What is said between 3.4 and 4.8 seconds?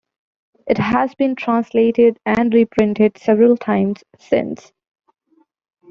times since.